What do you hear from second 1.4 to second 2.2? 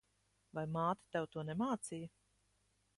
nemācīja?